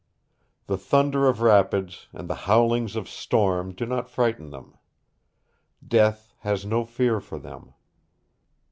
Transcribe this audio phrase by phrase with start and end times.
[0.65, 4.75] The thunder of rapids and the howlings of storm do not frighten them.
[5.87, 7.75] Death has no fear for them.